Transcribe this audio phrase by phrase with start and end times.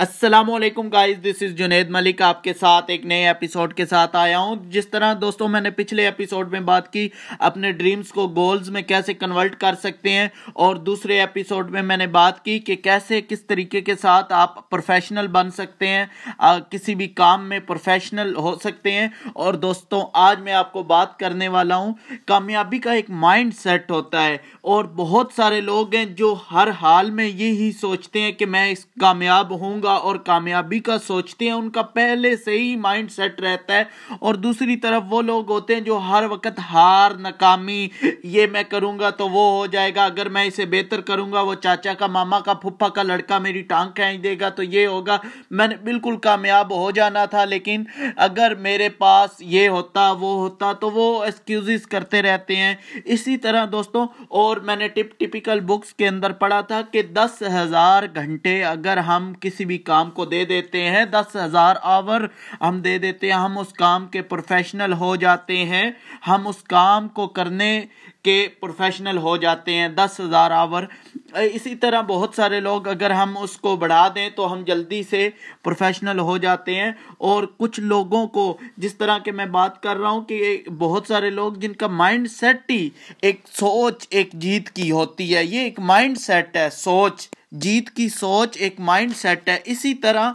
[0.00, 4.16] السلام علیکم guys this از جنید ملک آپ کے ساتھ ایک نئے ایپیسوڈ کے ساتھ
[4.16, 8.28] آیا ہوں۔ جس طرح دوستوں میں نے پچھلے ایپیسوڈ میں بات کی، اپنے ڈریمز کو
[8.28, 12.58] گولز میں کیسے کنورٹ کر سکتے ہیں اور دوسرے ایپیسوڈ میں میں نے بات کی
[12.58, 16.06] کہ کیسے، کس طریقے کے ساتھ آپ پروفیشنل بن سکتے ہیں
[16.70, 21.18] کسی بھی کام میں پروفیشنل ہو سکتے ہیں۔ اور دوستوں، آج میں آپ کو بات
[21.18, 21.94] کرنے والا ہوں۔
[22.26, 27.10] کامیابی کا ایک مائنڈ سیٹ ہوتا ہے اور بہت سارے لوگ ہیں جو ہر حال
[27.10, 31.52] میں یہی سوچتے ہیں کہ میں اس کامیاب ہوں گا۔ اور کامیابی کا سوچتے ہیں،
[31.52, 33.84] ان کا پہلے سے ہی مائنڈ سیٹ رہتا ہے۔
[34.20, 37.88] اور دوسری طرف وہ لوگ ہوتے ہیں جو ہر وقت ہار ناکامی،
[38.24, 41.40] یہ میں کروں گا تو وہ ہو جائے گا، اگر میں اسے بہتر کروں گا،
[41.40, 44.86] وہ چاچا کا، ماما کا پھپھا کا، لڑکا میری ٹانگ کھینچ دے گا تو یہ
[44.86, 45.18] ہوگا۔
[45.50, 47.84] میں نے بالکل کامیاب ہو جانا تھا، لیکن
[48.16, 53.64] اگر میرے پاس یہ ہوتا، وہ ہوتا تو وہ ایکسکیوزز کرتے رہتے ہیں۔ اسی طرح
[53.72, 58.64] دوستوں، اور میں نے ٹپ ٹپیکل بکس کے اندر پڑھا تھا کہ دس ہزار گھنٹے
[58.64, 62.20] اگر ہم کسی بھی کام کو دے دیتے ہیں، دس ہزار آور
[62.60, 65.90] ہم دے دیتے ہیں، ہم اس کام کے پروفیشنل ہو جاتے ہیں،
[66.26, 67.80] ہم اس کام کو کرنے
[68.22, 70.82] کے پروفیشنل ہو جاتے ہیں، دس ہزار آور
[71.32, 75.30] اسی طرح بہت سارے لوگ اگر ہم اس کو بڑھا دیں تو ہم جلدی سے
[75.62, 80.10] پروفیشنل ہو جاتے ہیں۔ اور کچھ لوگوں کو جس طرح کے میں بات کر رہا
[80.10, 82.90] ہوں کہ بہت سارے لوگ جن کا مائنڈ سیٹ ہی
[83.22, 88.08] ایک سوچ، ایک جیت کی ہوتی ہے۔ یہ ایک مائنڈ سیٹ ہے، سوچ۔ جیت کی
[88.08, 90.32] سوچ ایک مائنڈ سیٹ ہے۔ اسی طرح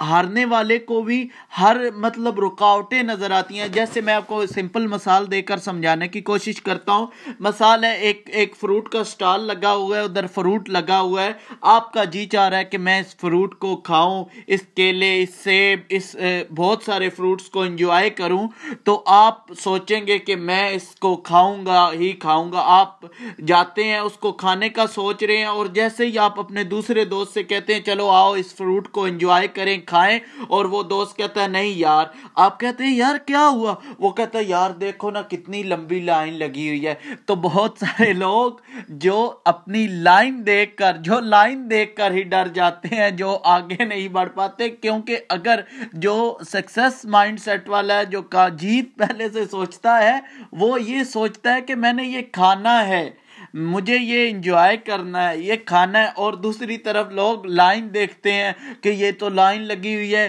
[0.00, 1.28] ہارنے والے کو بھی
[1.60, 6.08] ہر مطلب رکاوٹیں نظر آتی ہیں۔ جیسے میں آپ کو سمپل مثال دے کر سمجھانے
[6.08, 7.06] کی کوشش کرتا ہوں۔
[7.40, 11.32] مثال ہے، ایک ایک فروٹ کا سٹال لگا ہوا ہے، ادھر فروٹ لگا ہوا ہے۔
[11.60, 15.34] آپ کا جی چاہ رہا ہے کہ میں اس فروٹ کو کھاؤں، اس کیلے، اس
[15.34, 16.16] سیب، اس
[16.56, 18.48] بہت سارے فروٹس کو انجوائے کروں۔
[18.84, 23.06] تو آپ سوچیں گے کہ میں اس کو کھاؤں گا، ہی کھاؤں گا۔ آپ
[23.46, 27.04] جاتے ہیں، اس کو کھانے کا سوچ رہے ہیں اور جیسے ہی آپ اپنے دوسرے
[27.04, 31.16] دوست سے کہتے ہیں، چلو آؤ اس فروٹ کو انجوائے کریں، کھائیں۔ اور وہ دوست
[31.16, 35.10] کہتا ہے، نہیں یار۔ آپ کہتے ہیں، یار کیا ہوا؟ وہ کہتا ہے، یار دیکھو
[35.10, 36.94] نا، کتنی لمبی لائن لگی ہوئی ہے۔
[37.26, 38.52] تو بہت سارے لوگ
[38.88, 43.84] جو اپنی لائن دیکھ کر، جو لائن دیکھ کر ہی ڈر جاتے ہیں، جو آگے
[43.84, 45.60] نہیں بڑھ پاتے، کیونکہ اگر
[45.92, 48.22] جو سکسیس مائنڈ سیٹ والا ہے، جو
[48.58, 50.18] جیت پہلے سے سوچتا ہے،
[50.52, 53.10] وہ یہ سوچتا ہے کہ میں نے یہ کھانا ہے۔
[53.56, 58.52] مجھے یہ انجوائے کرنا ہے، یہ کھانا ہے اور دوسری طرف لوگ لائن دیکھتے ہیں
[58.80, 60.28] کہ یہ تو لائن لگی ہوئی ہے۔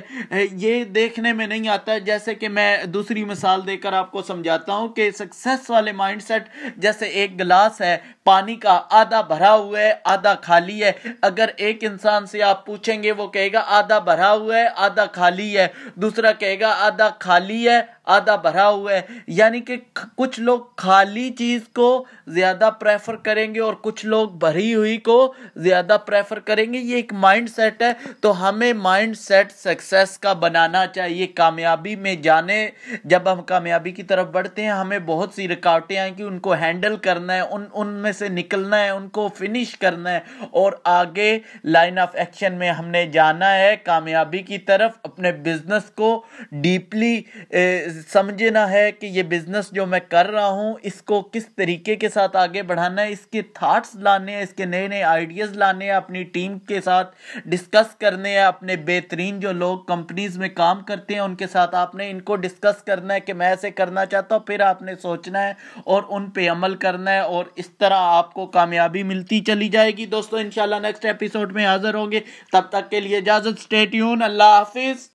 [0.52, 4.22] یہ دیکھنے میں نہیں آتا ہے، جیسے کہ میں دوسری مثال دے کر آپ کو
[4.22, 6.44] سمجھاتا ہوں کہ سکسیس والے مائنڈ سیٹ
[6.78, 11.84] جیسے ایک گلاس ہے، پانی کا آدھا بھرا ہوا ہے، آدھا خالی ہے۔ اگر ایک
[11.84, 15.68] انسان سے آپ پوچھیں گے، وہ کہے گا آدھا بھرا ہوا ہے، آدھا خالی ہے۔
[15.96, 19.78] دوسرا کہے گا آدھا خالی ہے آدھا بھرا ہوا ہے۔ یعنی کہ
[20.16, 25.34] کچھ لوگ خالی چیز کو زیادہ پریفر کریں گے اور کچھ لوگ بھری ہوئی کو
[25.56, 30.34] زیادہ پریفر کریں گے۔ یہ ایک مائنڈ سیٹ ہے۔ تو ہمیں مائنڈ سیٹ سکسیس کا
[30.34, 32.70] بنانا چاہیے۔ کامیابی میں جانے،
[33.04, 36.54] جب ہم کامیابی کی طرف بڑھتے ہیں، ہمیں بہت سی رکاوٹیں آئیں کہ ان کو
[36.54, 40.20] ہینڈل کرنا ہے، ان ان میں سے نکلنا ہے، ان کو فنش کرنا ہے۔
[40.52, 45.84] اور آگے لائن آف ایکشن میں ہم نے جانا ہے کامیابی کی طرف۔ اپنے بزنس
[45.96, 47.22] کو ڈیپلی
[48.08, 52.10] سمجھنا ہے کہ یہ بزنس جو میں کر رہا ہوں، اس کو کس طریقے کے
[52.10, 55.86] ساتھ آگے بڑھانا ہے، اس کے تھاٹس لانے ہیں، اس کے نئے نئے آئیڈیاز لانے
[55.86, 57.16] ہیں، اپنی ٹیم کے ساتھ
[57.46, 61.76] ڈسکس کرنے ہیں، اپنے بہترین جو لوگ کمپنیز میں کام کرتے ہیں، ان کے ساتھ
[61.76, 64.82] آپ نے ان کو ڈسکس کرنا ہے کہ میں ایسے کرنا چاہتا ہوں، پھر آپ
[64.82, 65.54] نے سوچنا ہے
[65.86, 69.92] اور ان پہ عمل کرنا ہے اور اس طرح آپ کو کامیابی ملتی چلی جائے
[69.92, 72.20] گی۔ دوستو، انشاءاللہ نیکسٹ ایپیسوڈ میں حاضر ہوں گے۔
[72.52, 75.06] تب تک کے لیے اجازت سٹے ٹیون اللہ حافظ۔